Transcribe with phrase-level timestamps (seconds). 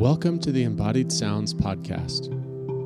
[0.00, 2.30] Welcome to the Embodied Sounds podcast,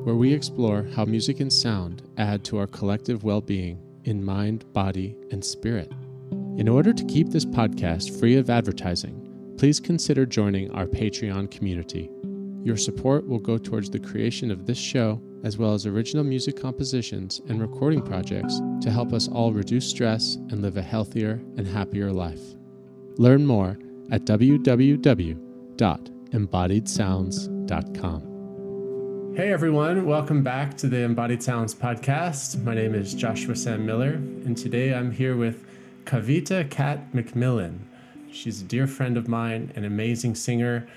[0.03, 4.65] where we explore how music and sound add to our collective well being in mind,
[4.73, 5.93] body, and spirit.
[6.57, 12.09] In order to keep this podcast free of advertising, please consider joining our Patreon community.
[12.65, 16.59] Your support will go towards the creation of this show, as well as original music
[16.61, 21.65] compositions and recording projects to help us all reduce stress and live a healthier and
[21.65, 22.43] happier life.
[23.17, 23.79] Learn more
[24.11, 24.25] at
[26.35, 29.33] www.embodiedsounds.com.
[29.35, 32.61] Hey everyone, welcome back to the Embodied Sounds podcast.
[32.63, 35.65] My name is Joshua Sam Miller, and today I'm here with
[36.05, 37.79] Kavita Kat MacMillan.
[38.31, 40.87] She's a dear friend of mine, an amazing singer,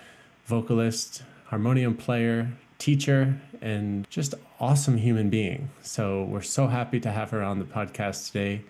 [0.45, 5.71] vocalist, harmonium player, teacher, and just awesome human being.
[5.83, 8.63] So we're so happy to have her on the podcast today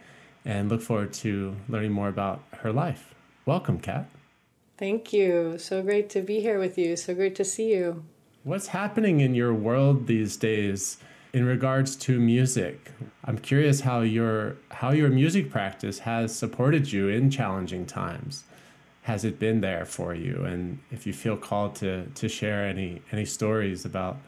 [0.44, 3.14] and look forward to learning more about her life.
[3.46, 4.08] Welcome, Kat.
[4.78, 5.58] Thank you.
[5.58, 6.96] So great to be here with you.
[6.96, 8.04] So great to see you.
[8.44, 10.98] What's happening in your world these days
[11.32, 12.92] in regards to music?
[13.24, 18.44] I'm curious how your how your music practice has supported you in challenging times
[19.02, 23.00] has it been there for you and if you feel called to to share any
[23.10, 24.18] any stories about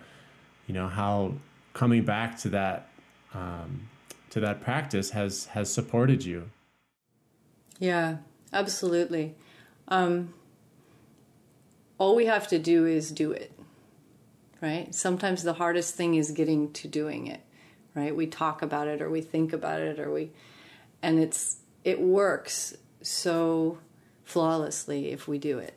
[0.66, 1.34] you know how
[1.74, 2.88] coming back to that
[3.34, 3.88] um,
[4.30, 6.48] to that practice has has supported you
[7.78, 8.16] yeah
[8.54, 9.34] absolutely
[9.88, 10.32] um,
[12.00, 13.52] all we have to do is do it
[14.60, 17.42] right sometimes the hardest thing is getting to doing it
[17.94, 20.30] right we talk about it or we think about it or we
[21.02, 23.78] and it's it works so
[24.24, 25.74] flawlessly if we do it.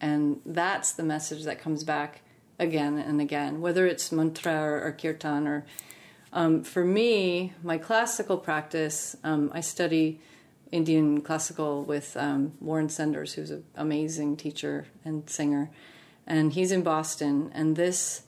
[0.00, 2.20] And that's the message that comes back
[2.58, 5.66] again and again, whether it's mantra or, or kirtan or.
[6.32, 10.20] Um, for me, my classical practice, um, I study
[10.74, 15.70] Indian classical with um, Warren Senders, who's an amazing teacher and singer,
[16.26, 17.52] and he's in Boston.
[17.54, 18.22] And this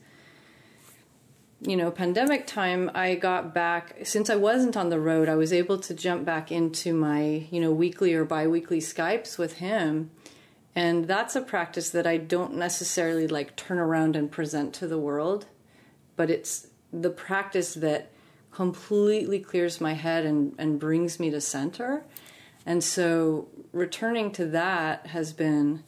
[1.61, 5.51] you know, pandemic time, I got back, since I wasn't on the road, I was
[5.51, 10.11] able to jump back into my, you know, weekly or bi weekly Skypes with him.
[10.75, 14.99] And that's a practice that I don't necessarily like turn around and present to the
[14.99, 15.47] world,
[16.15, 18.11] but it's the practice that
[18.51, 22.05] completely clears my head and, and brings me to center.
[22.67, 25.83] And so returning to that has been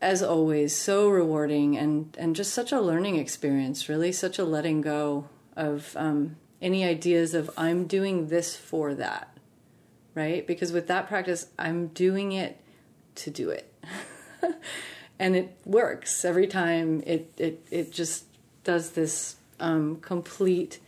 [0.00, 4.80] as always, so rewarding and, and just such a learning experience, really, such a letting
[4.80, 9.36] go of um, any ideas of I'm doing this for that,
[10.14, 10.46] right?
[10.46, 12.60] Because with that practice, I'm doing it
[13.16, 13.72] to do it.
[15.18, 17.02] and it works every time.
[17.04, 18.26] It, it, it just
[18.62, 20.78] does this um, complete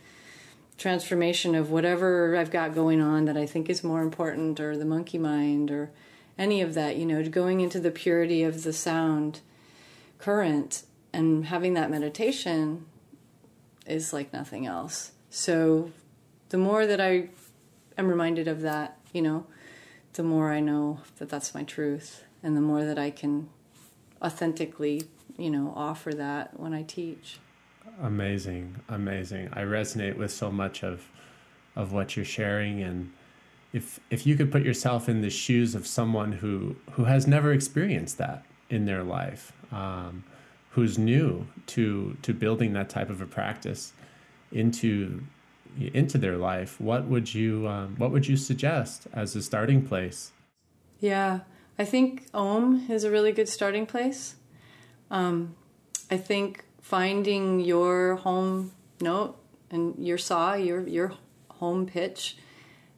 [0.77, 4.85] transformation of whatever I've got going on that I think is more important, or the
[4.85, 5.91] monkey mind, or
[6.39, 9.41] any of that, you know, going into the purity of the sound
[10.19, 10.83] current
[11.13, 12.87] and having that meditation
[13.87, 15.13] is like nothing else.
[15.31, 15.93] So
[16.49, 17.29] the more that I
[17.97, 19.47] am reminded of that, you know,
[20.15, 23.49] the more I know that that's my truth and the more that I can
[24.23, 25.03] authentically,
[25.37, 27.39] you know, offer that when I teach.
[28.03, 29.49] Amazing, amazing.
[29.53, 31.09] I resonate with so much of
[31.77, 33.13] of what you're sharing and
[33.75, 37.53] if if you could put yourself in the shoes of someone who who has never
[37.53, 40.25] experienced that in their life, um,
[40.71, 43.93] who's new to to building that type of a practice
[44.53, 45.23] into
[45.93, 50.31] into their life, what would you um, what would you suggest as a starting place?
[51.01, 51.41] Yeah,
[51.77, 54.37] I think Om is a really good starting place.
[55.11, 55.57] Um,
[56.13, 59.35] I think finding your home note
[59.71, 61.15] and your sa, your your
[61.49, 62.37] home pitch,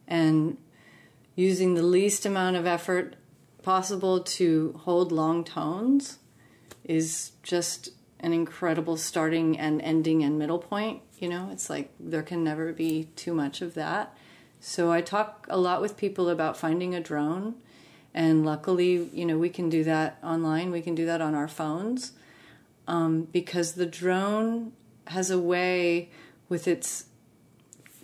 [0.05, 0.57] and
[1.35, 3.15] using the least amount of effort
[3.63, 6.19] possible to hold long tones
[6.83, 7.89] is just
[8.19, 11.01] an incredible starting and ending and middle point.
[11.19, 14.17] You know, it's like there can never be too much of that.
[14.59, 17.55] So I talk a lot with people about finding a drone.
[18.13, 20.71] And luckily, you know, we can do that online.
[20.71, 22.13] We can do that on our phones
[22.87, 24.71] um, because the drone
[25.07, 26.09] has a way
[26.49, 27.05] with its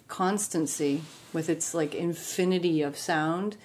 [0.07, 1.01] constancy
[1.33, 3.57] with its like infinity of sound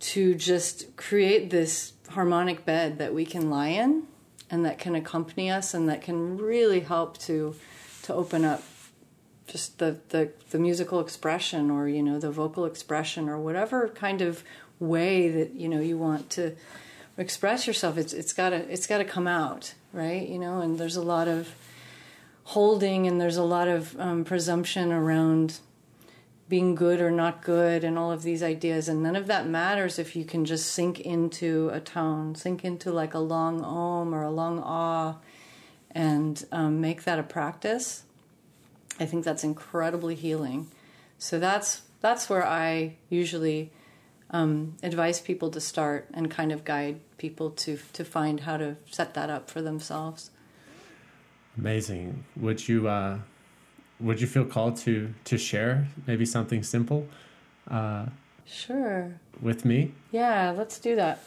[0.00, 4.04] to just create this harmonic bed that we can lie in
[4.50, 7.54] and that can accompany us and that can really help to
[8.02, 8.62] to open up
[9.46, 14.22] just the, the the musical expression or you know the vocal expression or whatever kind
[14.22, 14.42] of
[14.78, 16.56] way that you know you want to
[17.18, 20.78] express yourself it's it's got to it's got to come out right you know and
[20.78, 21.54] there's a lot of
[22.44, 25.60] holding and there's a lot of um, presumption around
[26.52, 28.86] being good or not good and all of these ideas.
[28.86, 32.92] And none of that matters if you can just sink into a tone, sink into
[32.92, 35.16] like a long om or a long ah,
[35.92, 38.04] and um, make that a practice.
[39.00, 40.68] I think that's incredibly healing.
[41.16, 43.70] So that's that's where I usually
[44.32, 48.76] um, advise people to start and kind of guide people to to find how to
[48.90, 50.30] set that up for themselves.
[51.58, 52.24] Amazing.
[52.36, 53.18] Would you uh,
[54.00, 57.06] would you feel called to to share maybe something simple?
[57.70, 58.06] Uh,
[58.46, 59.20] sure.
[59.40, 59.92] With me?
[60.10, 61.22] Yeah, let's do that.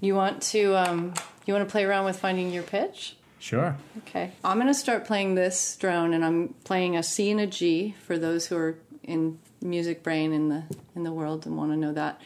[0.00, 1.14] You want to um,
[1.44, 3.16] you want to play around with finding your pitch?
[3.38, 3.76] Sure.
[3.98, 4.32] Okay.
[4.44, 7.94] I'm going to start playing this drone, and I'm playing a C and a G
[8.06, 10.64] for those who are in music brain in the
[10.94, 12.20] in the world and want to know that.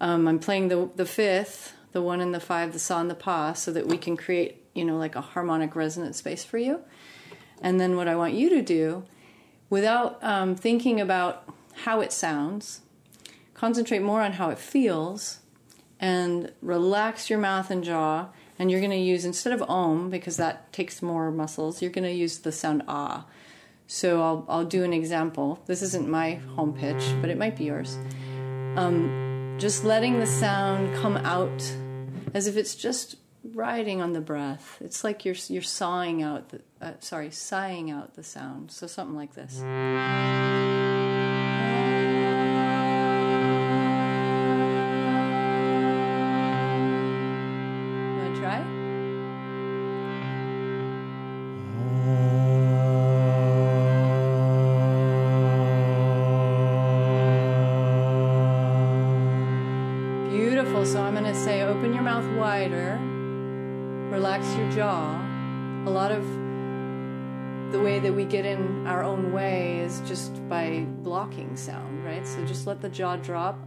[0.00, 3.14] Um, I'm playing the the fifth, the one and the five, the sa and the
[3.14, 6.80] pa, so that we can create you know like a harmonic resonant space for you.
[7.60, 9.04] And then what I want you to do,
[9.70, 11.44] without um, thinking about
[11.84, 12.80] how it sounds,
[13.54, 15.38] concentrate more on how it feels,
[16.00, 18.28] and relax your mouth and jaw.
[18.58, 21.82] And you're going to use instead of om because that takes more muscles.
[21.82, 23.24] You're going to use the sound ah.
[23.86, 25.62] So I'll, I'll do an example.
[25.66, 27.98] This isn't my home pitch, but it might be yours.
[28.76, 31.62] Um, just letting the sound come out
[32.34, 34.78] as if it's just riding on the breath.
[34.80, 38.70] It's like you're you're sawing out the uh, sorry, sighing out the sound.
[38.70, 39.62] So something like this.
[61.72, 62.98] Open your mouth wider,
[64.14, 65.18] relax your jaw.
[65.86, 66.22] A lot of
[67.72, 72.26] the way that we get in our own way is just by blocking sound, right?
[72.26, 73.58] So just let the jaw drop.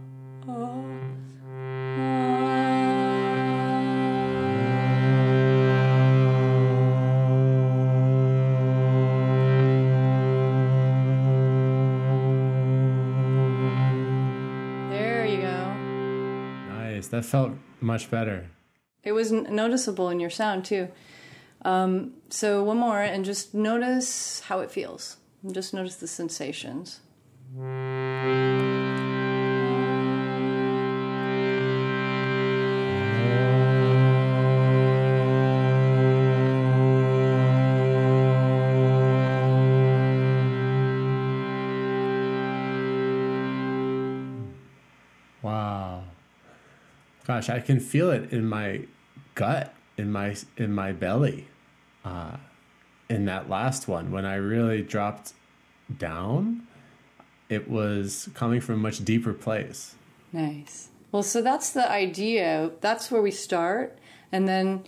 [14.90, 15.74] There you go.
[16.72, 17.08] Nice.
[17.08, 17.50] That felt
[17.80, 18.46] much better.
[19.02, 20.88] It was noticeable in your sound too.
[21.62, 25.16] Um, so one more, and just notice how it feels.
[25.50, 27.00] Just notice the sensations.
[47.36, 48.86] Gosh, I can feel it in my
[49.34, 51.48] gut, in my in my belly.
[52.02, 52.38] Uh,
[53.10, 55.34] in that last one, when I really dropped
[55.98, 56.66] down,
[57.50, 59.96] it was coming from a much deeper place.
[60.32, 60.88] Nice.
[61.12, 62.70] Well, so that's the idea.
[62.80, 63.98] That's where we start.
[64.32, 64.84] And then,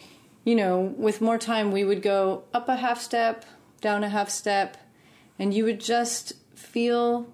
[0.47, 3.45] you know, with more time, we would go up a half step,
[3.83, 4.79] down a half step,
[5.39, 7.29] and you would just feel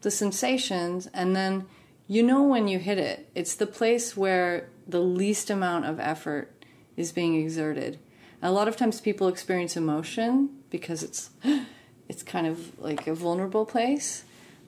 [0.00, 1.08] the sensations.
[1.14, 1.66] And then
[2.06, 3.30] you know when you hit it.
[3.34, 6.64] It's the place where the least amount of effort
[6.96, 7.98] is being exerted.
[8.42, 11.30] A lot of times people experience emotion because it's
[12.08, 14.24] it's kind of like a vulnerable place.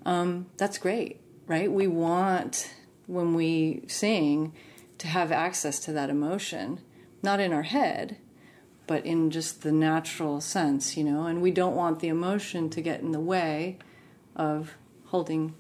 [0.07, 1.71] Um, that's great, right?
[1.71, 2.71] We want
[3.07, 4.53] when we sing
[4.99, 6.81] to have access to that emotion,
[7.23, 8.17] not in our head,
[8.87, 11.27] but in just the natural sense, you know.
[11.27, 13.79] And we don't want the emotion to get in the way
[14.37, 14.75] of
[15.07, 15.55] holding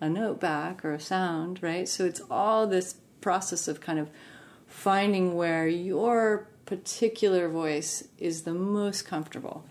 [0.00, 1.88] a note back or a sound, right?
[1.88, 4.10] So it's all this process of kind of
[4.66, 9.64] finding where your particular voice is the most comfortable,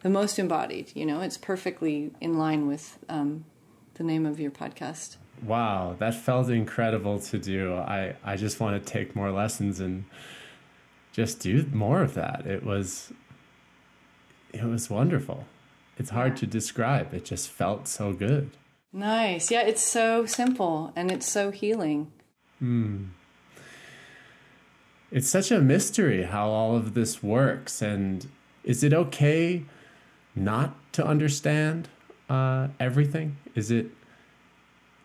[0.00, 0.92] the most embodied.
[0.94, 3.44] You know, it's perfectly in line with um,
[3.94, 5.16] the name of your podcast.
[5.42, 7.74] Wow, that felt incredible to do.
[7.74, 10.04] I, I just want to take more lessons and
[11.12, 12.46] just do more of that.
[12.46, 13.12] It was
[14.52, 15.46] it was wonderful.
[15.98, 17.14] It's hard to describe.
[17.14, 18.50] It just felt so good.
[18.92, 19.50] Nice.
[19.50, 22.12] Yeah, it's so simple and it's so healing.
[25.10, 27.82] It's such a mystery how all of this works.
[27.82, 28.28] And
[28.64, 29.64] is it okay
[30.34, 31.88] not to understand
[32.28, 33.36] uh, everything?
[33.54, 33.90] Is it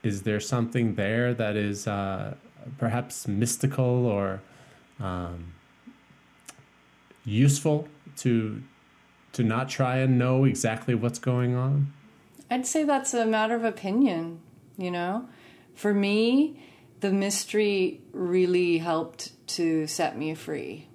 [0.04, 2.36] is there something there that is uh,
[2.78, 4.42] perhaps mystical or
[5.00, 5.54] um,
[7.26, 8.62] useful to
[9.34, 11.94] to not try and know exactly what's going on?
[12.50, 14.40] I'd say that's a matter of opinion,
[14.78, 15.28] you know?
[15.76, 16.64] For me,
[17.02, 20.88] the mystery really helped to set me free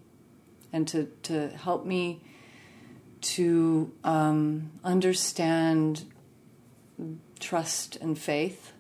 [0.73, 2.23] and to, to help me
[3.21, 6.05] to um, understand
[7.39, 8.73] trust and faith.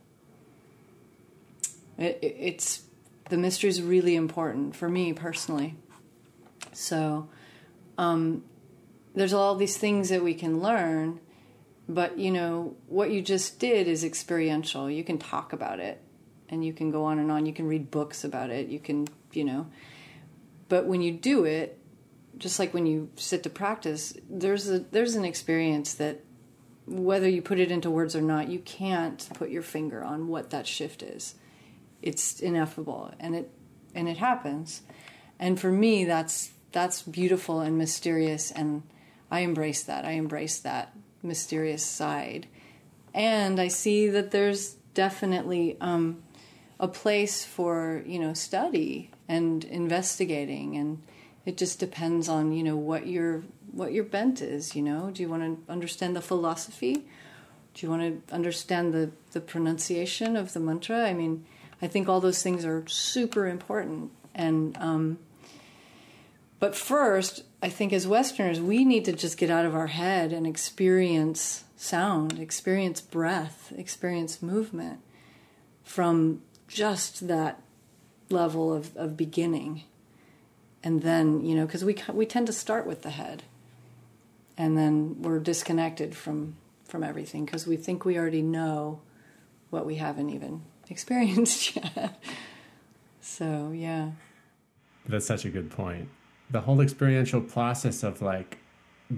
[1.98, 2.82] It, it, it's
[3.28, 5.76] the mystery is really important for me personally.
[6.72, 7.28] So,
[7.98, 8.42] um,
[9.14, 11.20] there's all these things that we can learn,
[11.94, 14.90] but you know what you just did is experiential.
[14.90, 16.00] You can talk about it,
[16.48, 17.46] and you can go on and on.
[17.46, 18.68] You can read books about it.
[18.68, 19.66] You can, you know,
[20.68, 21.78] but when you do it,
[22.38, 26.20] just like when you sit to practice, there's a there's an experience that
[26.86, 30.50] whether you put it into words or not, you can't put your finger on what
[30.50, 31.34] that shift is.
[32.00, 33.50] It's ineffable, and it
[33.94, 34.82] and it happens.
[35.38, 38.82] And for me, that's that's beautiful and mysterious, and
[39.30, 40.04] I embrace that.
[40.04, 42.46] I embrace that mysterious side,
[43.14, 46.22] and I see that there's definitely um,
[46.80, 51.02] a place for you know study and investigating, and
[51.46, 54.76] it just depends on you know what your what your bent is.
[54.76, 57.06] You know, do you want to understand the philosophy?
[57.74, 61.06] Do you want to understand the the pronunciation of the mantra?
[61.06, 61.44] I mean,
[61.80, 65.18] I think all those things are super important, and um,
[66.62, 70.32] but first, I think as Westerners, we need to just get out of our head
[70.32, 75.00] and experience sound, experience breath, experience movement
[75.82, 77.60] from just that
[78.30, 79.82] level of, of beginning.
[80.84, 83.42] And then, you know, because we, we tend to start with the head
[84.56, 86.54] and then we're disconnected from,
[86.84, 89.00] from everything because we think we already know
[89.70, 92.22] what we haven't even experienced yet.
[93.20, 94.12] so, yeah.
[95.08, 96.08] That's such a good point
[96.52, 98.58] the whole experiential process of like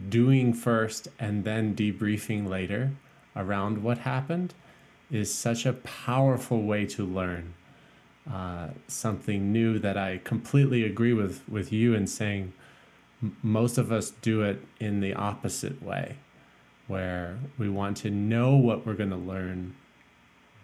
[0.08, 2.92] doing first and then debriefing later
[3.36, 4.54] around what happened
[5.10, 7.54] is such a powerful way to learn
[8.32, 12.52] uh, something new that I completely agree with with you in saying
[13.42, 16.16] most of us do it in the opposite way
[16.86, 19.74] where we want to know what we're going to learn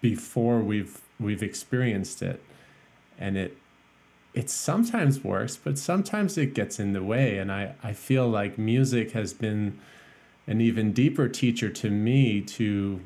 [0.00, 2.42] before we've we've experienced it
[3.18, 3.56] and it
[4.32, 7.38] it sometimes works, but sometimes it gets in the way.
[7.38, 9.78] And I, I feel like music has been
[10.46, 13.00] an even deeper teacher to me to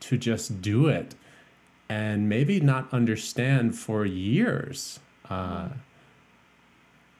[0.00, 1.14] to just do it
[1.88, 4.98] and maybe not understand for years
[5.30, 5.68] uh,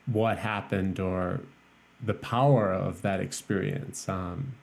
[0.06, 1.40] what happened or
[2.04, 4.08] the power of that experience.
[4.08, 4.54] Um,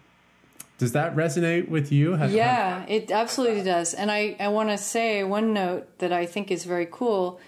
[0.78, 2.14] does that resonate with you?
[2.14, 2.90] Have, yeah, have...
[2.90, 3.94] it absolutely does.
[3.94, 7.40] And I, I want to say one note that I think is very cool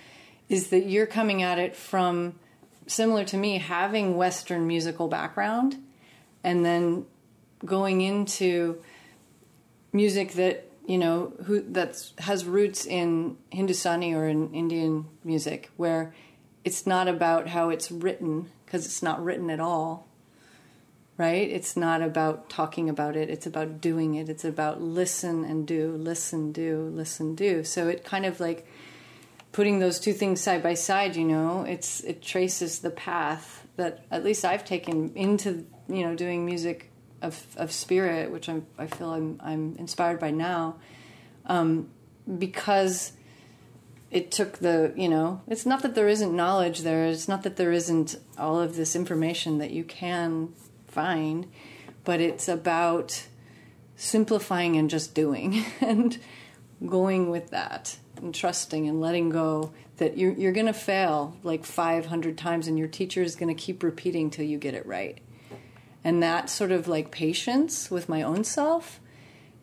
[0.51, 2.35] is that you're coming at it from
[2.85, 5.77] similar to me having western musical background
[6.43, 7.05] and then
[7.63, 8.81] going into
[9.93, 16.13] music that you know who that has roots in hindustani or in indian music where
[16.65, 20.05] it's not about how it's written because it's not written at all
[21.17, 21.51] right?
[21.51, 23.29] It's not about talking about it.
[23.29, 24.27] It's about doing it.
[24.27, 27.63] It's about listen and do listen do listen do.
[27.63, 28.65] So it kind of like
[29.51, 34.05] putting those two things side by side, you know, it's it traces the path that
[34.11, 36.91] at least I've taken into you know doing music
[37.21, 40.77] of of spirit, which I'm, I feel I'm I'm inspired by now,
[41.45, 41.89] um,
[42.37, 43.13] because
[44.11, 47.55] it took the you know it's not that there isn't knowledge there it's not that
[47.55, 50.53] there isn't all of this information that you can
[50.87, 51.47] find
[52.03, 53.25] but it's about
[53.95, 56.19] simplifying and just doing and
[56.85, 61.65] going with that and trusting and letting go that you're, you're going to fail like
[61.65, 65.19] 500 times and your teacher is going to keep repeating till you get it right.
[66.03, 68.99] And that sort of like patience with my own self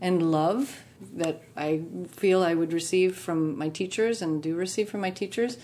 [0.01, 0.85] and love
[1.15, 5.59] that I feel I would receive from my teachers and do receive from my teachers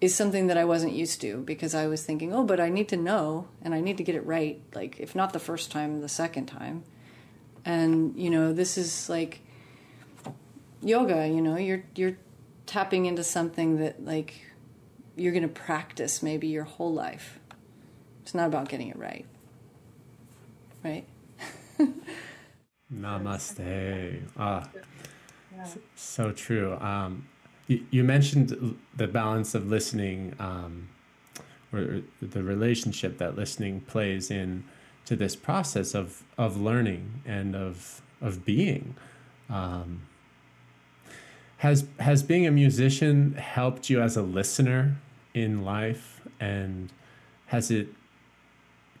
[0.00, 2.88] is something that I wasn't used to because I was thinking, oh, but I need
[2.90, 6.00] to know and I need to get it right, like if not the first time,
[6.00, 6.84] the second time.
[7.64, 9.40] And you know, this is like
[10.82, 12.16] yoga you know you're you're
[12.66, 14.42] tapping into something that like
[15.16, 17.38] you're going to practice maybe your whole life.
[18.22, 19.24] It's not about getting it right.
[20.84, 21.06] Right?
[22.92, 24.22] Namaste.
[24.36, 24.68] Ah
[25.56, 25.68] yeah.
[25.94, 26.74] so true.
[26.80, 27.28] Um,
[27.66, 30.88] you, you, mentioned the balance of listening um,
[31.72, 34.64] or the relationship that listening plays in
[35.04, 38.96] to this process of of learning and of of being.
[39.48, 40.02] Um,
[41.58, 44.96] has has being a musician helped you as a listener
[45.34, 46.20] in life?
[46.38, 46.92] And
[47.46, 47.88] has it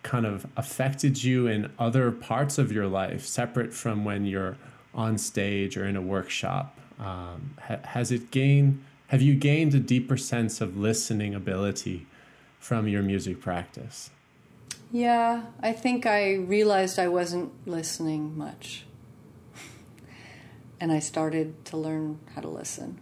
[0.02, 4.56] kind of affected you in other parts of your life separate from when you're
[4.94, 6.78] on stage or in a workshop?
[6.98, 12.06] Um, ha- has it gained have you gained a deeper sense of listening ability
[12.58, 14.10] from your music practice?
[14.90, 18.84] Yeah i think i realized i wasn't listening much
[20.80, 23.00] and I started to learn how to listen.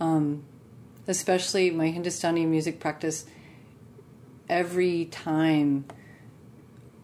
[0.00, 0.44] Um,
[1.06, 3.24] especially my Hindustani music practice,
[4.48, 5.86] every time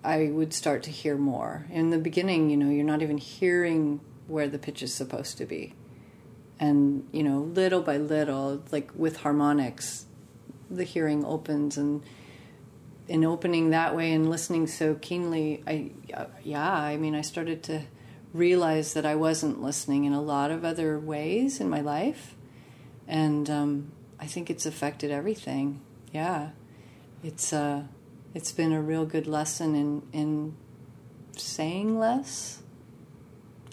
[0.04, 1.66] I would start to hear more.
[1.70, 5.46] In the beginning, you know, you're not even hearing where the pitch is supposed to
[5.46, 5.74] be.
[6.60, 10.06] And, you know, little by little, like with harmonics,
[10.70, 12.02] the hearing opens and
[13.08, 15.90] in opening that way and listening so keenly, I,
[16.42, 17.82] yeah, I mean, I started to
[18.34, 22.34] realize that I wasn't listening in a lot of other ways in my life.
[23.08, 25.80] And um, I think it's affected everything.
[26.12, 26.50] Yeah.
[27.22, 27.84] It's, uh,
[28.34, 30.56] it's been a real good lesson in in
[31.36, 32.62] saying less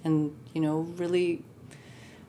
[0.03, 1.43] and you know really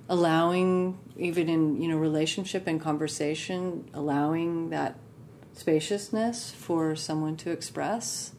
[0.08, 4.96] allowing even in you know relationship and conversation allowing that
[5.54, 8.32] spaciousness for someone to express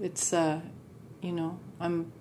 [0.00, 0.60] it's uh
[1.22, 2.12] you know i'm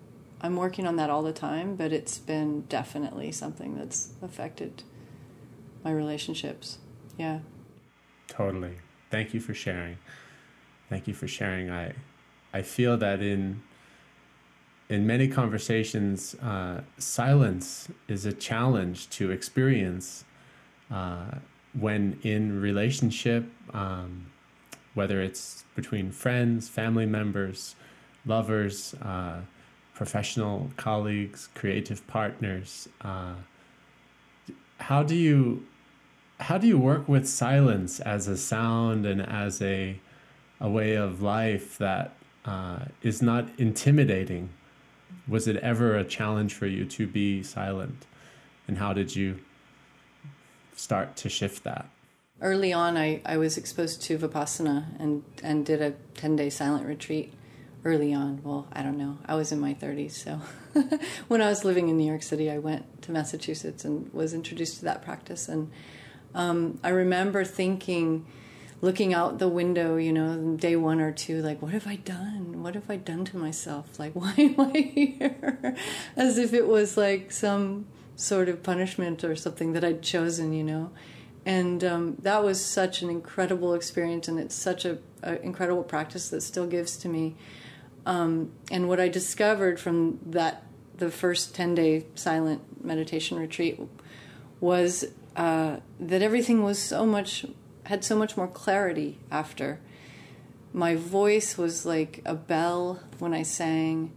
[0.42, 4.84] i'm working on that all the time but it's been definitely something that's affected
[5.84, 6.78] my relationships
[7.18, 7.40] yeah
[8.28, 8.78] totally
[9.12, 9.98] thank you for sharing.
[10.90, 11.70] Thank you for sharing.
[11.70, 11.94] I
[12.54, 13.62] I feel that in
[14.90, 20.26] in many conversations, uh, silence is a challenge to experience
[20.90, 21.36] uh,
[21.80, 24.32] when in relationship, um,
[24.94, 27.76] whether it's between friends, family members,
[28.26, 29.42] lovers, uh,
[29.94, 32.88] professional colleagues, creative partners.
[33.02, 33.34] Uh,
[34.80, 35.66] how do you
[36.40, 40.00] how do you work with silence as a sound and as a
[40.60, 42.14] a way of life that
[42.46, 44.50] uh, is not intimidating?
[45.28, 48.06] Was it ever a challenge for you to be silent,
[48.68, 49.40] and how did you
[50.76, 51.88] start to shift that?
[52.42, 56.88] Early on, I, I was exposed to Vipassana and, and did a 10 day silent
[56.88, 57.34] retreat
[57.84, 58.42] early on.
[58.44, 59.18] Well, I don't know.
[59.26, 60.42] I was in my 30s, so
[61.28, 64.80] when I was living in New York City, I went to Massachusetts and was introduced
[64.80, 65.50] to that practice.
[65.50, 65.72] And
[66.36, 68.26] um, I remember thinking,
[68.82, 72.62] looking out the window, you know, day one or two, like, what have I done?
[72.62, 74.00] What have I done to myself?
[74.00, 75.76] Like, why am I here?
[76.16, 80.64] As if it was like some sort of punishment or something that I'd chosen, you
[80.64, 80.92] know.
[81.46, 86.30] And um, that was such an incredible experience, and it's such a, a incredible practice
[86.30, 87.36] that still gives to me.
[88.06, 90.64] Um, and what I discovered from that,
[90.98, 93.80] the first 10 day silent meditation retreat,
[94.60, 97.46] was uh, that everything was so much
[97.86, 99.80] had so much more clarity after.
[100.72, 104.14] My voice was like a bell when I sang.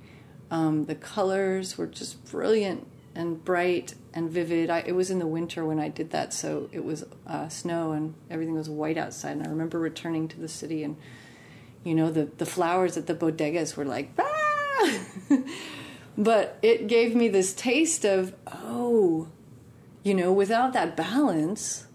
[0.51, 4.71] Um, the colors were just brilliant and bright and vivid.
[4.71, 7.93] I, it was in the winter when I did that, so it was uh, snow
[7.93, 9.33] and everything was white outside.
[9.33, 10.97] And I remember returning to the city, and
[11.85, 14.99] you know the the flowers at the bodegas were like, ah!
[16.19, 19.29] but it gave me this taste of oh,
[20.03, 21.87] you know, without that balance,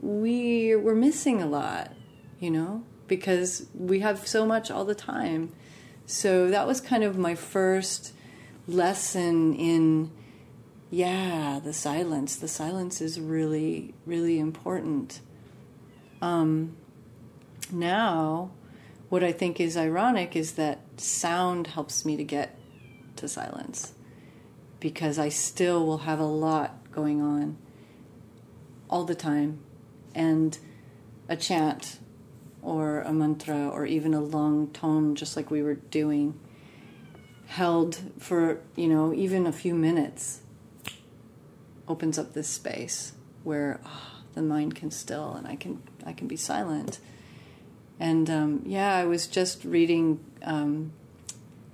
[0.00, 1.92] we we're missing a lot,
[2.38, 5.52] you know, because we have so much all the time.
[6.06, 8.12] So that was kind of my first
[8.66, 10.10] lesson in
[10.90, 12.36] yeah, the silence.
[12.36, 15.20] The silence is really really important.
[16.20, 16.76] Um
[17.72, 18.50] now
[19.08, 22.56] what I think is ironic is that sound helps me to get
[23.16, 23.92] to silence
[24.78, 27.58] because I still will have a lot going on
[28.88, 29.60] all the time.
[30.14, 30.58] And
[31.28, 32.00] a chant
[32.62, 36.38] or a mantra or even a long tone, just like we were doing,
[37.46, 40.40] held for, you know, even a few minutes,
[41.86, 43.12] opens up this space
[43.44, 46.98] where oh, the mind can still and I can I can be silent.
[48.00, 50.92] And um, yeah, I was just reading um,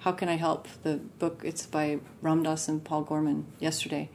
[0.00, 0.66] how Can I Help?
[0.82, 4.10] The book, it's by Ram Dass and Paul Gorman yesterday.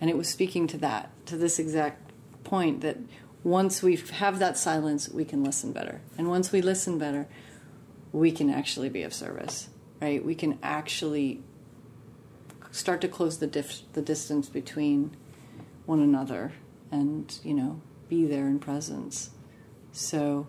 [0.00, 2.10] And it was speaking to that, to this exact
[2.42, 2.98] point that
[3.44, 6.00] once we have that silence, we can listen better.
[6.18, 7.28] And once we listen better,
[8.12, 9.68] we can actually be of service,
[10.00, 10.24] right?
[10.24, 11.42] We can actually
[12.72, 15.16] start to close the, dif- the distance between
[15.86, 16.52] one another
[16.90, 19.30] and, you know, be there in presence.
[19.92, 20.48] So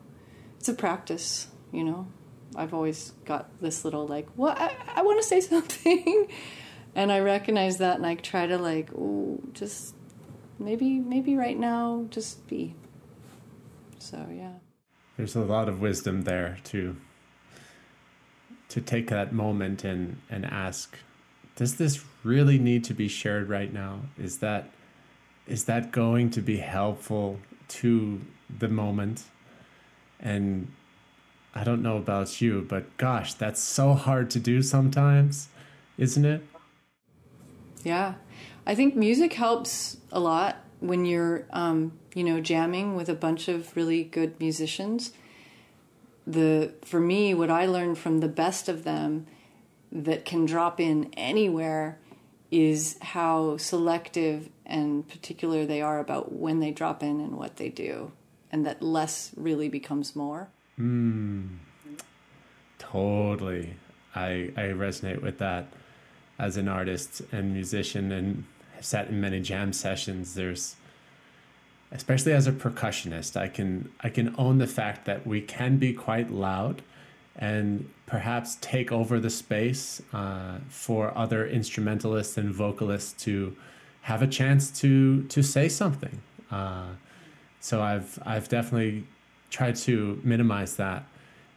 [0.63, 2.07] it's a practice, you know.
[2.55, 6.29] I've always got this little like, well, I, I want to say something,
[6.95, 9.93] and I recognize that, and I try to like, oh, just
[10.57, 12.75] maybe, maybe right now, just be.
[13.99, 14.53] So yeah.
[15.17, 16.95] There's a lot of wisdom there to
[18.69, 20.97] to take that moment and and ask,
[21.57, 23.99] does this really need to be shared right now?
[24.17, 24.71] Is that
[25.45, 27.39] is that going to be helpful
[27.79, 28.21] to
[28.59, 29.25] the moment?
[30.23, 30.71] And
[31.53, 35.49] I don't know about you, but gosh, that's so hard to do sometimes.
[35.97, 36.41] isn't it?
[37.83, 38.15] Yeah.
[38.65, 43.47] I think music helps a lot when you're, um, you know, jamming with a bunch
[43.47, 45.11] of really good musicians.
[46.25, 49.27] The for me, what I learned from the best of them
[49.91, 51.99] that can drop in anywhere
[52.49, 57.67] is how selective and particular they are about when they drop in and what they
[57.67, 58.11] do,
[58.53, 60.47] and that less really becomes more.
[60.79, 61.57] Mm,
[62.79, 63.73] totally.
[64.15, 65.73] I, I resonate with that
[66.37, 70.35] as an artist and musician and have sat in many jam sessions.
[70.35, 70.75] There's
[71.91, 75.93] especially as a percussionist, I can I can own the fact that we can be
[75.93, 76.81] quite loud
[77.35, 83.55] and perhaps take over the space uh, for other instrumentalists and vocalists to
[84.01, 86.21] have a chance to to say something.
[86.51, 86.89] Uh,
[87.63, 89.05] so I've I've definitely
[89.49, 91.05] tried to minimize that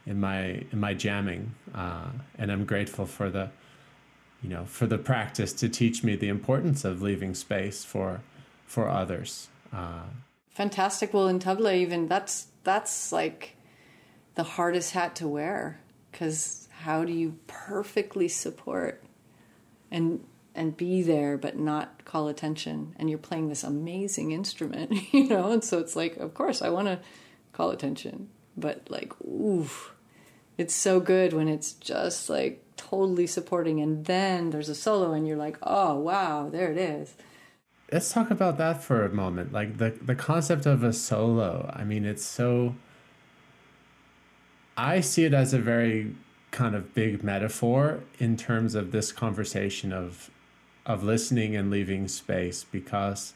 [0.07, 3.51] in my in my jamming, uh, and I'm grateful for the
[4.41, 8.21] you know for the practice to teach me the importance of leaving space for
[8.67, 9.49] for others.
[9.73, 10.05] Uh,
[10.51, 11.13] Fantastic.
[11.13, 13.57] Well, in tabla, even that's that's like
[14.37, 15.81] the hardest hat to wear
[16.13, 19.03] because how do you perfectly support
[19.91, 20.25] and
[20.57, 22.95] and be there but not call attention.
[22.99, 25.53] And you're playing this amazing instrument you know?
[25.53, 27.01] And so it's like of course i want to
[27.53, 28.29] call attention.
[28.57, 29.93] But like oof.
[30.59, 35.27] It's so good when it's just like totally supporting and then there's a solo and
[35.27, 37.15] you're like oh wow there it is.
[37.93, 39.53] Let's talk about that for a moment.
[39.53, 42.75] Like the the concept of a solo i mean it's so
[44.77, 46.15] I see it as a very
[46.51, 50.31] kind of big metaphor in terms of this conversation of
[50.87, 53.35] of listening and leaving space because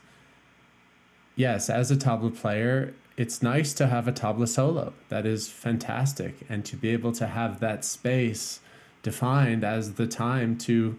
[1.37, 4.93] yes, as a tabla player, it's nice to have a tabla solo.
[5.09, 6.37] That is fantastic.
[6.49, 8.61] And to be able to have that space
[9.03, 10.99] defined as the time to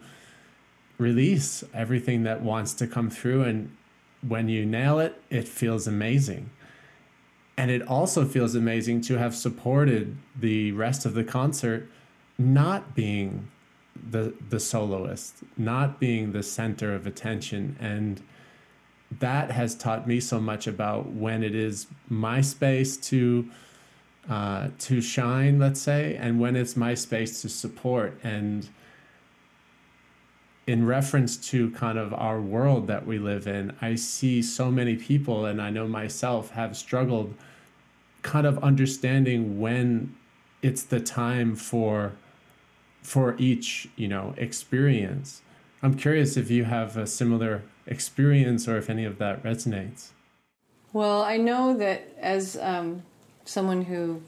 [0.97, 3.43] release everything that wants to come through.
[3.43, 3.75] And
[4.27, 6.49] when you nail it, it feels amazing.
[7.57, 11.89] And it also feels amazing to have supported the rest of the concert
[12.37, 13.47] not being
[14.09, 17.75] the the soloist not being the center of attention.
[17.79, 18.21] And
[19.19, 23.49] that has taught me so much about when it is my space to
[24.29, 28.17] uh, to shine let's say and when it's my space to support.
[28.23, 28.69] And
[30.67, 34.95] in reference to kind of our world that we live in i see so many
[34.95, 37.33] people and i know myself have struggled
[38.21, 40.15] kind of understanding when
[40.61, 42.13] it's the time for
[43.01, 45.41] for each you know experience.
[45.83, 50.09] I'm curious if you have a similar experience or if any of that resonates.
[50.93, 53.03] Well i know that as um,
[53.45, 54.21] someone who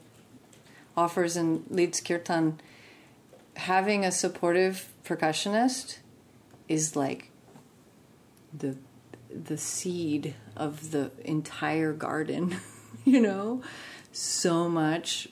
[0.95, 2.59] offers and leads kirtan
[3.55, 5.97] having a supportive percussionist
[6.67, 7.29] is like
[8.57, 8.77] the
[9.29, 12.55] the seed of the entire garden
[13.05, 13.61] you know?
[14.11, 15.27] So much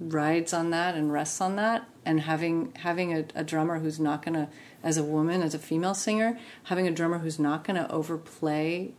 [0.00, 4.24] rides on that and rests on that and having having a, a drummer who's not
[4.24, 4.48] going to
[4.82, 8.92] as a woman as a female singer having a drummer who's not going to overplay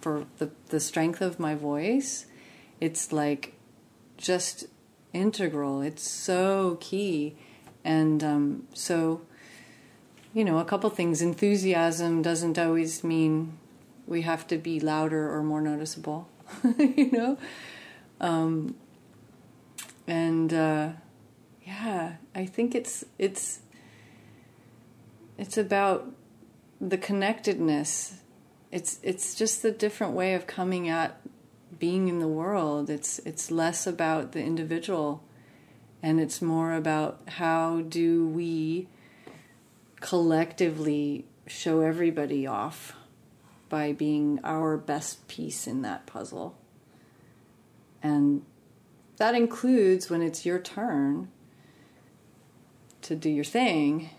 [0.00, 2.26] for the the strength of my voice
[2.80, 3.54] it's like
[4.16, 4.66] just
[5.12, 5.80] integral.
[5.80, 7.36] It's so key.
[7.84, 9.22] And um, so
[10.34, 11.22] you know a couple things.
[11.22, 13.58] Enthusiasm doesn't always mean
[14.06, 16.28] we have to be louder or more noticeable
[16.78, 17.38] you know?
[18.20, 18.76] Um,
[20.06, 20.90] and uh,
[21.64, 23.60] yeah, I think it's it's
[25.38, 26.12] it's about
[26.80, 28.20] the connectedness.
[28.70, 31.20] It's it's just a different way of coming at
[31.78, 32.88] being in the world.
[32.90, 35.22] It's it's less about the individual
[36.02, 38.86] and it's more about how do we
[40.00, 42.94] collectively show everybody off
[43.68, 46.56] by being our best piece in that puzzle.
[48.02, 48.42] And
[49.16, 51.28] that includes when it's your turn
[53.02, 54.10] to do your thing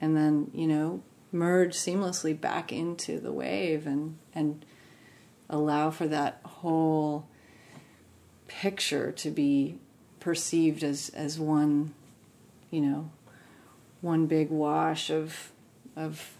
[0.00, 4.64] and then, you know, merge seamlessly back into the wave and and
[5.48, 7.26] allow for that whole
[8.48, 9.78] picture to be
[10.18, 11.94] perceived as as one,
[12.70, 13.10] you know,
[14.00, 15.52] one big wash of
[15.94, 16.34] of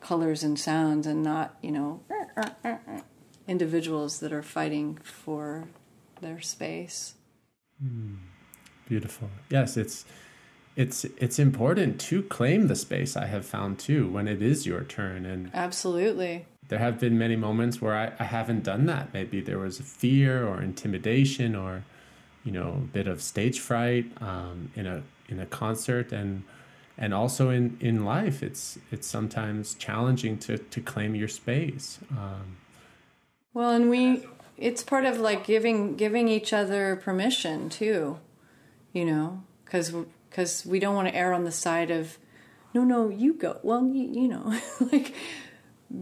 [0.00, 2.00] colors and sounds and not, you know,
[3.48, 5.64] individuals that are fighting for
[6.20, 7.14] their space.
[7.84, 8.16] Mm,
[8.88, 9.30] beautiful.
[9.50, 10.04] Yes, it's
[10.76, 14.82] it's it's important to claim the space I have found too when it is your
[14.82, 16.46] turn and Absolutely.
[16.68, 19.12] There have been many moments where I, I haven't done that.
[19.12, 21.84] Maybe there was fear or intimidation or
[22.44, 26.44] you know, a bit of stage fright um, in a in a concert and
[26.98, 32.56] and also in in life it's it's sometimes challenging to to claim your space um,
[33.54, 34.22] well and we
[34.56, 38.18] it's part of like giving giving each other permission too
[38.92, 39.94] you know because
[40.30, 42.18] because we don't want to err on the side of
[42.72, 44.58] no no you go well you, you know
[44.92, 45.14] like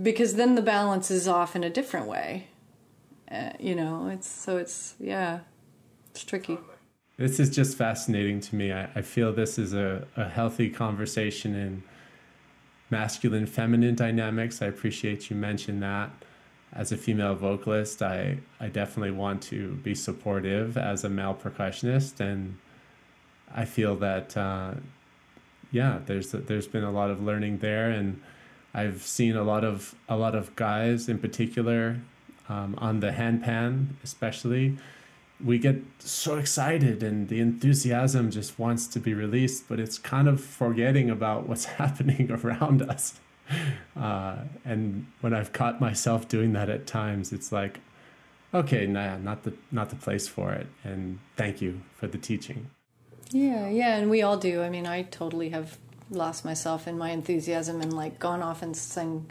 [0.03, 2.49] because then the balance is off in a different way
[3.31, 5.41] uh, you know it's so it's yeah
[6.11, 6.59] it's tricky
[7.23, 8.73] this is just fascinating to me.
[8.73, 11.83] I, I feel this is a, a healthy conversation in
[12.91, 14.63] masculine feminine dynamics.
[14.63, 16.11] I appreciate you mentioned that.
[16.73, 22.21] As a female vocalist, I, I definitely want to be supportive as a male percussionist.
[22.21, 22.57] And
[23.55, 24.75] I feel that, uh,
[25.71, 27.91] yeah, there's, there's been a lot of learning there.
[27.91, 28.23] And
[28.73, 32.01] I've seen a lot of, a lot of guys in particular
[32.49, 34.79] um, on the handpan, especially
[35.45, 40.29] we get so excited and the enthusiasm just wants to be released, but it's kind
[40.29, 43.19] of forgetting about what's happening around us.
[43.97, 47.81] Uh, and when I've caught myself doing that at times, it's like,
[48.55, 50.67] okay, nah, not the not the place for it.
[50.83, 52.71] And thank you for the teaching.
[53.31, 54.63] Yeah, yeah, and we all do.
[54.63, 55.79] I mean, I totally have
[56.11, 59.27] lost myself in my enthusiasm and like gone off and sang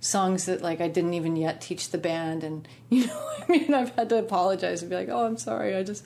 [0.00, 3.72] songs that like I didn't even yet teach the band and you know I mean
[3.72, 6.04] I've had to apologize and be like oh I'm sorry I just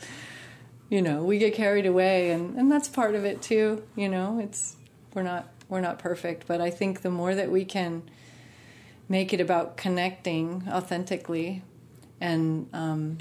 [0.91, 4.39] you know we get carried away and and that's part of it too you know
[4.39, 4.77] it's
[5.17, 8.05] we're not we're not perfect but I think the more that we can
[9.09, 11.65] make it about connecting authentically
[12.21, 13.19] and um,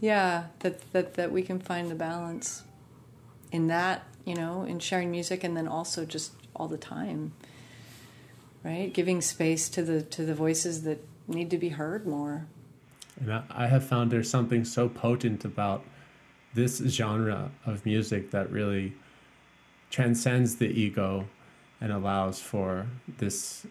[0.00, 2.62] yeah that that that we can find the balance
[3.50, 7.32] in that you know in sharing music and then also just all the time
[8.64, 8.92] right?
[8.92, 12.46] Giving space to the to the voices that need to be heard more.
[13.20, 15.84] And I have found there's something so potent about
[16.54, 18.94] this genre of music that really
[19.94, 21.24] transcends the ego
[21.80, 22.84] and allows for
[23.18, 23.64] this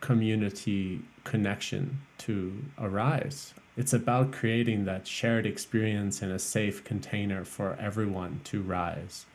[0.00, 3.54] community connection to arise.
[3.76, 9.26] It's about creating that shared experience in a safe container for everyone to rise.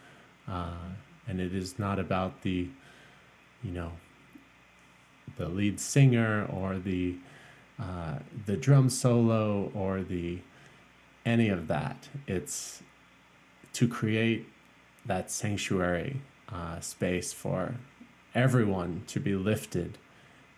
[0.48, 0.94] Uh,
[1.28, 2.70] and it is not about the,
[3.62, 3.92] you know,
[5.36, 7.18] the lead singer or the
[7.78, 10.40] uh, the drum solo or the
[11.26, 12.08] any of that.
[12.28, 12.82] It's
[13.74, 14.48] to create
[15.10, 17.76] that sanctuary uh, space for
[18.34, 19.98] everyone to be lifted.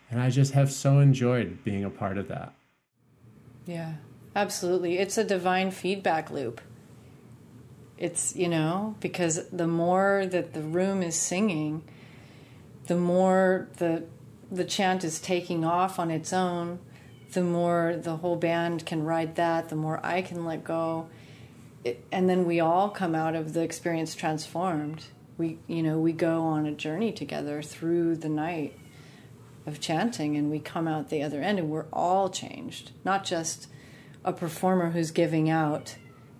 [0.10, 2.54] And I just have so enjoyed being a part of that.
[3.66, 3.94] Yeah,
[4.36, 4.98] absolutely.
[4.98, 6.60] It's a divine feedback loop.
[7.98, 11.84] It's, you know, because the more that the room is singing,
[12.88, 14.04] the more the
[14.52, 16.80] the chant is taking off on its own,
[17.32, 21.08] the more the whole band can ride that, the more I can let go.
[21.84, 25.06] It, and then we all come out of the experience transformed.
[25.38, 28.78] We, you know, we go on a journey together through the night
[29.66, 32.92] of chanting, and we come out the other end, and we're all changed.
[33.04, 33.68] Not just
[34.24, 35.96] a performer who's giving out,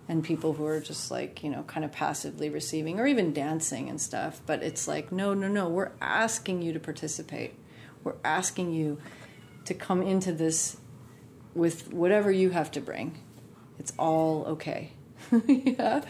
[0.08, 3.88] and people who are just like you know kind of passively receiving, or even dancing
[3.88, 4.40] and stuff.
[4.46, 5.68] But it's like, no, no, no.
[5.68, 7.54] We're asking you to participate
[8.04, 8.98] we're asking you
[9.64, 10.76] to come into this
[11.54, 13.18] with whatever you have to bring.
[13.78, 14.92] It's all okay.
[15.46, 16.02] yeah.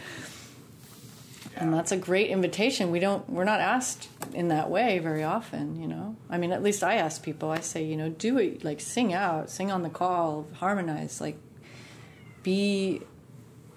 [1.55, 2.91] And that's a great invitation.
[2.91, 6.15] We don't we're not asked in that way very often, you know.
[6.29, 7.51] I mean, at least I ask people.
[7.51, 11.37] I say, you know, do it like sing out, sing on the call, harmonize, like
[12.41, 13.01] be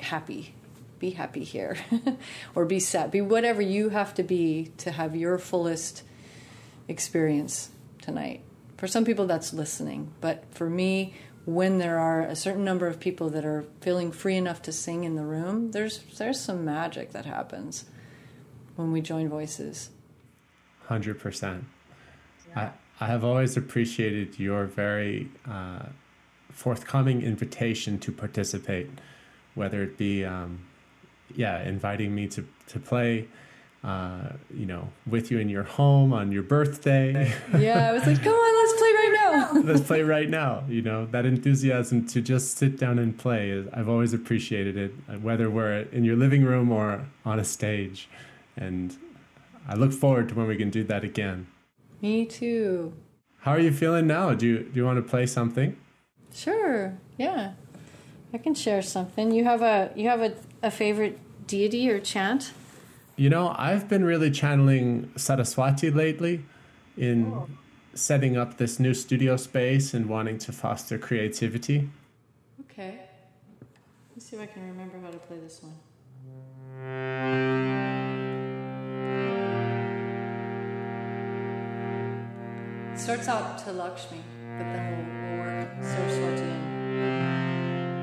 [0.00, 0.54] happy.
[0.98, 1.76] Be happy here.
[2.54, 3.10] or be sad.
[3.10, 6.02] Be whatever you have to be to have your fullest
[6.88, 8.42] experience tonight.
[8.78, 10.12] For some people, that's listening.
[10.20, 11.14] But for me,
[11.46, 15.04] when there are a certain number of people that are feeling free enough to sing
[15.04, 17.86] in the room, there's there's some magic that happens
[18.74, 19.90] when we join voices.
[20.86, 21.64] Hundred percent.
[22.54, 25.86] I I have always appreciated your very uh,
[26.50, 28.90] forthcoming invitation to participate,
[29.54, 30.66] whether it be um,
[31.34, 33.28] yeah inviting me to to play
[33.84, 37.32] uh, you know, with you in your home on your birthday.
[37.56, 38.55] Yeah, I was like, come on, let's play right
[39.36, 39.52] now.
[39.64, 40.64] let's play right now.
[40.68, 43.64] You know, that enthusiasm to just sit down and play.
[43.72, 48.08] I've always appreciated it, uh, whether we're in your living room or on a stage.
[48.56, 48.96] And
[49.68, 51.46] I look forward to when we can do that again.
[52.00, 52.92] Me too.
[53.40, 54.34] How are you feeling now?
[54.34, 55.76] Do you, do you want to play something?
[56.34, 56.98] Sure.
[57.16, 57.52] Yeah.
[58.32, 59.30] I can share something.
[59.30, 62.52] You have a you have a, a favorite deity or chant?
[63.16, 66.44] You know, I've been really channeling Saraswati lately
[66.98, 67.48] in oh
[67.96, 71.88] setting up this new studio space and wanting to foster creativity.
[72.62, 72.98] Okay.
[73.60, 75.72] Let me see if I can remember how to play this one.
[82.92, 84.20] It starts out to Lakshmi,
[84.58, 85.06] but then we'll,
[85.80, 86.60] we'll work in.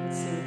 [0.06, 0.42] Let's see.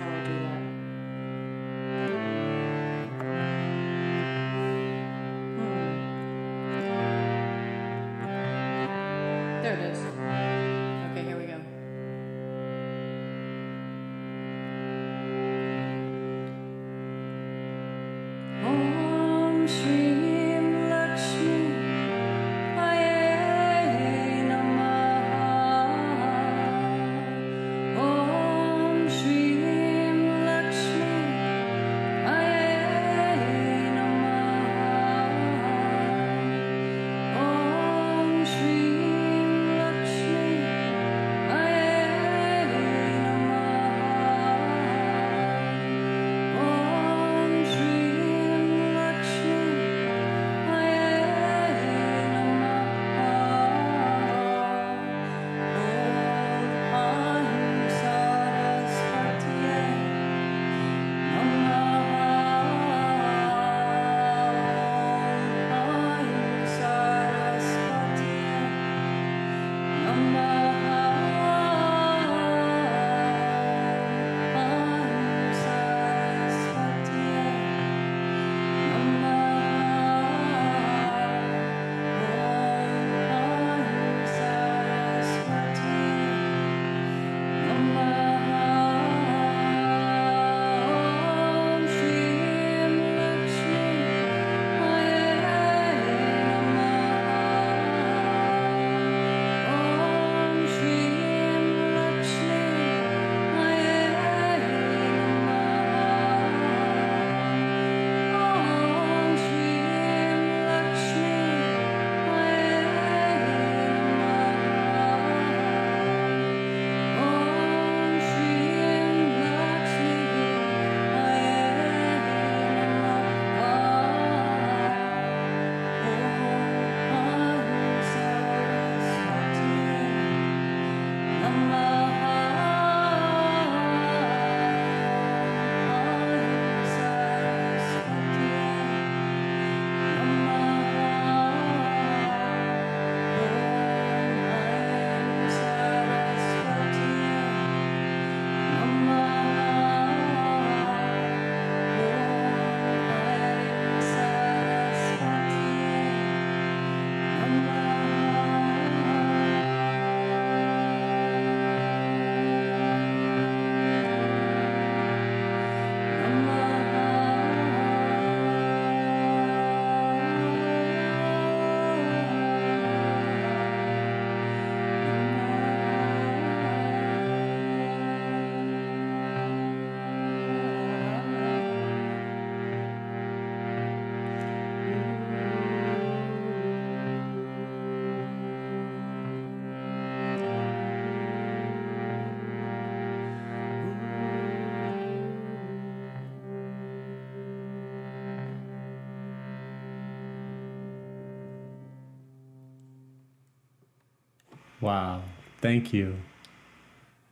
[204.87, 205.23] Wow.
[205.61, 206.15] Thank you.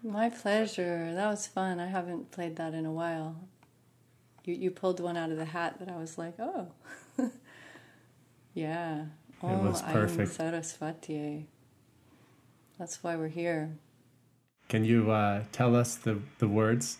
[0.02, 1.14] My pleasure.
[1.14, 1.78] That was fun.
[1.78, 3.36] I haven't played that in a while.
[4.44, 6.72] You you pulled one out of the hat that I was like, oh,
[8.54, 9.04] yeah.
[9.40, 10.32] It was Om Aim perfect.
[10.32, 11.46] Saraswati.
[12.76, 13.78] That's why we're here.
[14.68, 16.98] Can you uh, tell us the, the words?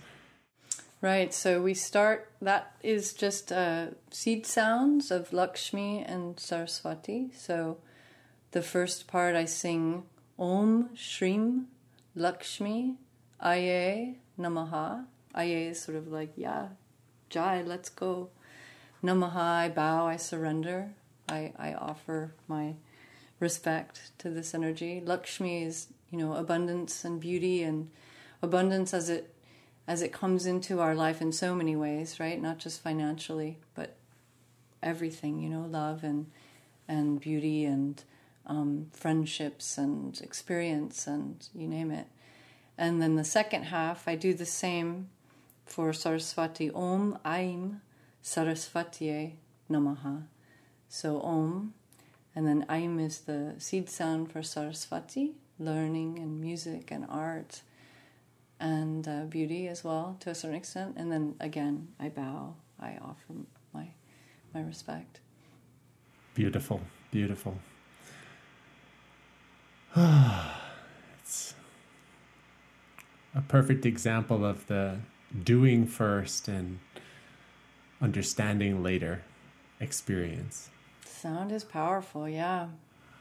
[1.01, 1.35] Right.
[1.35, 2.31] So we start.
[2.41, 7.33] That is just uh, seed sounds of Lakshmi and Saraswati.
[7.37, 7.79] So
[8.53, 10.05] the first part I sing
[10.39, 11.65] Om Shrim
[12.17, 12.97] Lakshmi
[13.41, 15.05] Aye Namaha.
[15.35, 16.69] Aye is sort of like yeah,
[17.29, 18.31] Jai, let's go.
[19.03, 20.91] Namaha, I bow, I surrender.
[21.29, 22.75] I, I offer my
[23.41, 25.03] respect to this energy.
[25.05, 27.91] Lakshmi is, you know, abundance and beauty and
[28.43, 29.31] abundance as it
[29.87, 32.41] as it comes into our life in so many ways, right?
[32.41, 33.97] Not just financially, but
[34.83, 36.27] everything, you know, love and
[36.89, 38.03] and beauty and
[38.47, 42.07] um, friendships and experience and you name it.
[42.77, 45.09] And then the second half, I do the same
[45.65, 46.71] for Saraswati.
[46.71, 47.81] Om Aim
[48.23, 49.33] Saraswatiye
[49.71, 50.25] Namaha.
[50.89, 51.75] So Om,
[52.35, 57.63] and then Aim is the seed sound for Saraswati, learning and music and art
[58.61, 60.95] and uh, beauty as well to a certain extent.
[60.97, 63.35] And then again, I bow, I offer
[63.73, 63.89] my
[64.53, 65.21] my respect.
[66.35, 66.81] Beautiful,
[67.11, 67.59] beautiful.
[71.23, 71.55] it's
[73.33, 74.99] a perfect example of the
[75.45, 76.81] doing first and
[78.01, 79.23] understanding later
[79.79, 80.71] experience.
[81.05, 82.69] Sound is powerful, yeah.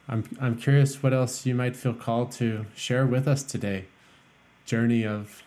[0.07, 3.85] I'm I'm curious what else you might feel called to share with us today.
[4.65, 5.43] Journey of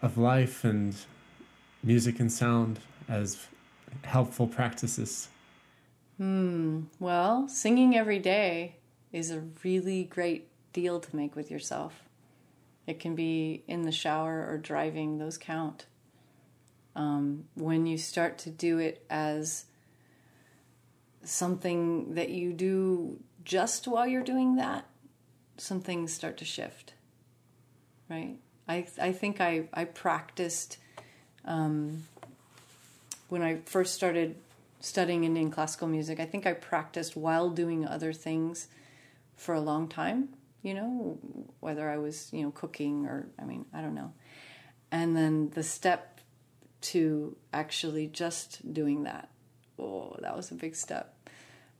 [0.00, 0.94] of life and
[1.82, 3.48] music and sound as
[4.02, 5.30] helpful practices.
[6.16, 6.82] Hmm.
[7.00, 8.76] Well, singing every day
[9.12, 12.04] is a really great deal to make with yourself.
[12.86, 15.86] It can be in the shower or driving, those count.
[16.96, 19.66] Um, when you start to do it as
[21.22, 24.86] something that you do just while you're doing that,
[25.56, 26.94] some things start to shift.
[28.08, 28.38] Right?
[28.68, 30.78] I, I think I, I practiced
[31.44, 32.04] um,
[33.28, 34.36] when I first started
[34.80, 36.18] studying Indian classical music.
[36.18, 38.68] I think I practiced while doing other things
[39.36, 40.30] for a long time,
[40.62, 41.18] you know,
[41.60, 44.12] whether I was, you know, cooking or, I mean, I don't know.
[44.90, 46.20] And then the step
[46.82, 49.30] to actually just doing that,
[49.78, 51.14] oh, that was a big step.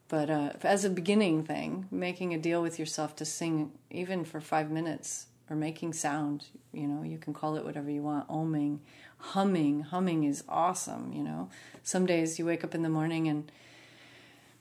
[0.09, 4.41] But uh, as a beginning thing, making a deal with yourself to sing even for
[4.41, 8.78] five minutes or making sound, you know, you can call it whatever you want, oming,
[9.18, 9.83] humming.
[9.83, 11.49] Humming is awesome, you know.
[11.83, 13.51] Some days you wake up in the morning and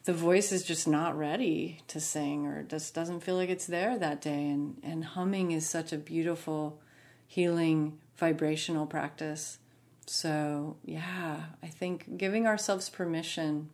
[0.05, 3.97] the voice is just not ready to sing or just doesn't feel like it's there
[3.97, 4.47] that day.
[4.47, 6.79] And and humming is such a beautiful
[7.27, 9.59] healing vibrational practice.
[10.05, 13.69] So yeah i think giving ourselves permission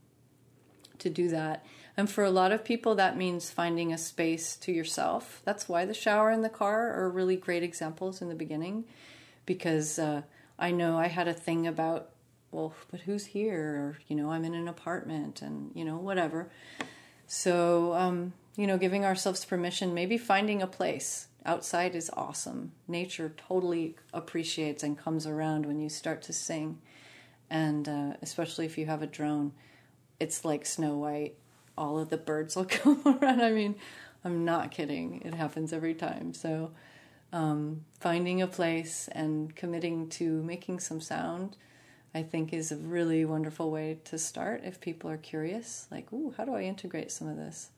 [0.99, 1.65] to do that.
[1.97, 5.41] And for a lot of people that means finding a space to yourself.
[5.45, 8.85] That's why the shower and the car are really great examples in the beginning
[9.45, 10.21] because uh,
[10.57, 12.09] i know i had a thing about
[12.55, 13.59] well, but who's here?
[13.59, 16.49] Or, you know, I'm in an apartment and, you know, whatever.
[17.27, 22.71] So, um, you know, giving ourselves permission, maybe finding a place outside is awesome.
[22.87, 26.79] Nature totally appreciates and comes around when you start to sing.
[27.49, 29.51] And uh, especially if you have a drone,
[30.19, 31.35] it's like Snow White.
[31.77, 33.41] All of the birds will come around.
[33.41, 33.75] I mean,
[34.23, 35.21] I'm not kidding.
[35.25, 36.33] It happens every time.
[36.33, 36.71] So,
[37.33, 41.57] um, finding a place and committing to making some sound
[42.15, 45.85] I think is a really wonderful way to start if people are curious.
[45.91, 47.71] Like, ooh, how do I integrate some of this?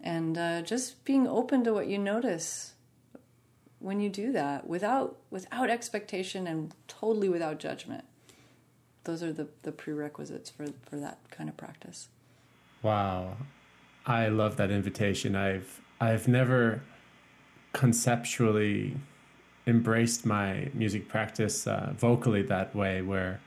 [0.00, 2.74] And uh, just being open to what you notice
[3.80, 8.04] when you do that, without without expectation and totally without judgment.
[9.02, 12.08] Those are the, the prerequisites for, for that kind of practice.
[12.82, 13.36] Wow.
[14.06, 15.34] I love that invitation.
[15.34, 16.82] I've I've never
[17.72, 18.96] conceptually
[19.66, 23.40] embraced my music practice uh, vocally that way, where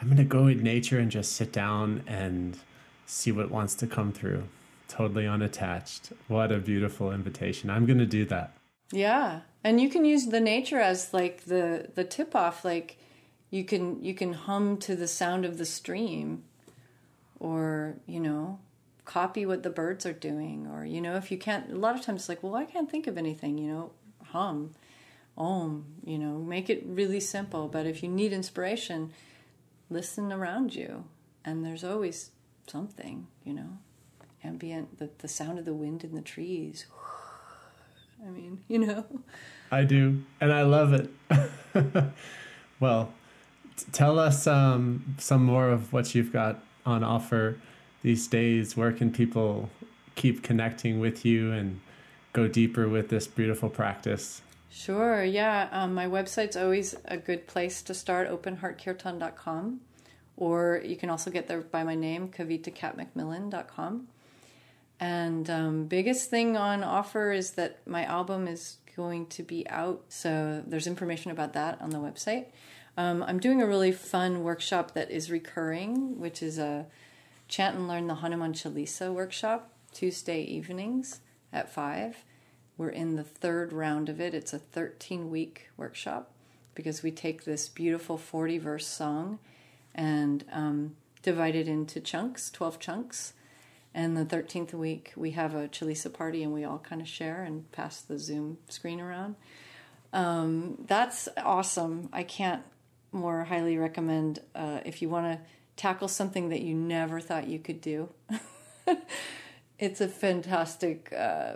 [0.00, 2.58] I'm going to go in nature and just sit down and
[3.06, 4.44] see what wants to come through,
[4.88, 6.12] totally unattached.
[6.28, 7.70] What a beautiful invitation.
[7.70, 8.56] I'm going to do that.
[8.92, 9.40] Yeah.
[9.62, 12.98] And you can use the nature as like the the tip off like
[13.50, 16.44] you can you can hum to the sound of the stream
[17.40, 18.58] or, you know,
[19.04, 22.02] copy what the birds are doing or you know, if you can't a lot of
[22.02, 23.90] times it's like, well, I can't think of anything, you know,
[24.26, 24.74] hum
[25.36, 27.68] om, you know, make it really simple.
[27.68, 29.12] But if you need inspiration,
[29.90, 31.04] listen around you.
[31.44, 32.30] And there's always
[32.66, 33.78] something, you know,
[34.42, 36.86] ambient, the, the sound of the wind in the trees.
[38.26, 39.04] I mean, you know.
[39.70, 41.10] I do, and I love it.
[42.80, 43.12] well,
[43.76, 47.58] t- tell us um, some more of what you've got on offer
[48.02, 48.76] these days.
[48.76, 49.68] Where can people
[50.14, 51.80] keep connecting with you and
[52.32, 54.40] go deeper with this beautiful practice?
[54.76, 55.68] Sure, yeah.
[55.70, 59.80] Um, my website's always a good place to start, openheartkirtan.com.
[60.36, 64.08] Or you can also get there by my name, kavitakatmacmillan.com.
[64.98, 70.06] And um, biggest thing on offer is that my album is going to be out.
[70.08, 72.46] So there's information about that on the website.
[72.96, 76.86] Um, I'm doing a really fun workshop that is recurring, which is a
[77.46, 81.20] chant and learn the Hanuman Chalisa workshop, Tuesday evenings
[81.52, 82.24] at 5
[82.76, 84.34] we're in the third round of it.
[84.34, 86.30] It's a 13 week workshop
[86.74, 89.38] because we take this beautiful 40 verse song
[89.94, 93.32] and um, divide it into chunks, 12 chunks.
[93.96, 97.44] And the 13th week, we have a Chalisa party and we all kind of share
[97.44, 99.36] and pass the Zoom screen around.
[100.12, 102.08] Um, that's awesome.
[102.12, 102.62] I can't
[103.12, 105.46] more highly recommend uh, if you want to
[105.76, 108.08] tackle something that you never thought you could do.
[109.78, 111.54] it's a fantastic uh,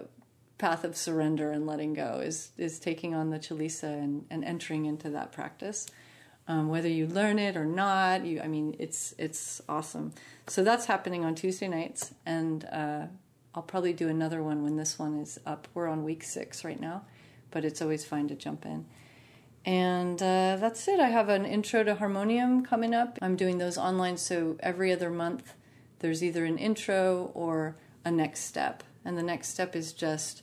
[0.58, 4.86] path of surrender and letting go is is taking on the chalisa and, and entering
[4.86, 5.86] into that practice.
[6.48, 10.12] Um, whether you learn it or not, you I mean it's it's awesome.
[10.46, 13.06] So that's happening on Tuesday nights, and uh,
[13.54, 15.68] I'll probably do another one when this one is up.
[15.74, 17.02] We're on week six right now,
[17.50, 18.86] but it's always fine to jump in.
[19.64, 21.00] And uh, that's it.
[21.00, 23.18] I have an intro to harmonium coming up.
[23.20, 25.52] I'm doing those online, so every other month
[25.98, 28.82] there's either an intro or a next step.
[29.04, 30.42] And the next step is just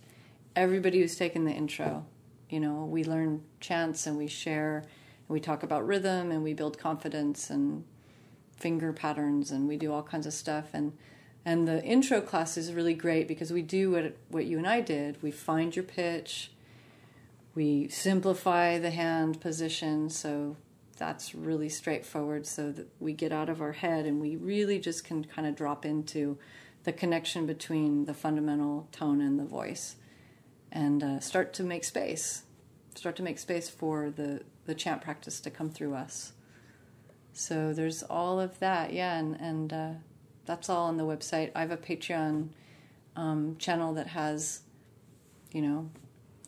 [0.55, 2.05] everybody who's taken the intro.
[2.49, 6.53] You know, we learn chants and we share and we talk about rhythm and we
[6.53, 7.83] build confidence and
[8.55, 10.93] finger patterns and we do all kinds of stuff and
[11.47, 14.81] and the intro class is really great because we do what what you and I
[14.81, 15.21] did.
[15.21, 16.51] We find your pitch.
[17.53, 20.57] We simplify the hand position so
[20.97, 25.03] that's really straightforward so that we get out of our head and we really just
[25.03, 26.37] can kind of drop into
[26.83, 29.95] the connection between the fundamental tone and the voice
[30.75, 32.43] and uh, start to make space.
[32.93, 36.33] Start to make space for the the chant practice to come through us.
[37.33, 39.91] So there's all of that yeah and and uh,
[40.45, 41.51] that's all on the website.
[41.55, 42.49] I have a patreon
[43.15, 44.61] um, channel that has
[45.51, 45.89] you know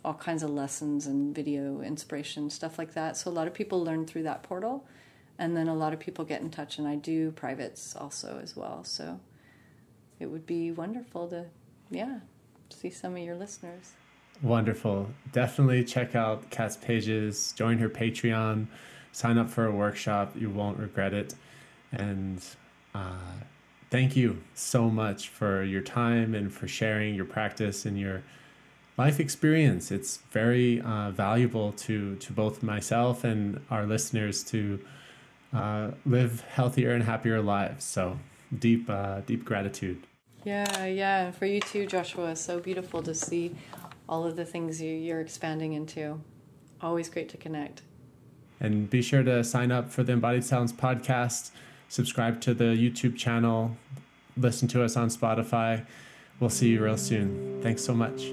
[0.04, 3.16] all kinds of lessons and video inspiration stuff like that.
[3.18, 4.86] So a lot of people learn through that portal
[5.40, 8.58] and then a lot of people get in touch and i do privates also as
[8.58, 8.84] well.
[8.84, 9.22] So
[10.20, 11.46] it would be wonderful to
[11.90, 12.20] yeah
[12.70, 13.94] see some of your listeners
[14.42, 15.10] Wonderful.
[15.32, 18.68] Definitely check out Kat's pages, join her Patreon,
[19.12, 20.34] sign up for a workshop.
[20.36, 21.34] You won't regret it.
[21.92, 22.44] And
[22.94, 23.16] uh,
[23.90, 28.22] thank you so much for your time and for sharing your practice and your
[28.98, 29.92] life experience.
[29.92, 34.80] It's very uh, valuable to, to both myself and our listeners to
[35.54, 37.86] uh, live healthier and happier lives.
[37.86, 38.20] So
[38.58, 40.06] deep, uh, deep gratitude.
[40.44, 41.32] Yeah, yeah.
[41.32, 42.36] For you too, Joshua.
[42.36, 43.56] So beautiful to see
[44.10, 46.20] all of the things you, you're expanding into.
[46.82, 47.82] Always great to connect.
[48.60, 51.52] And be sure to sign up for the Embodied Sounds podcast,
[51.90, 53.78] subscribe to the YouTube channel,
[54.36, 55.86] listen to us on Spotify.
[56.40, 57.62] We'll see you real soon.
[57.62, 58.24] Thanks so much.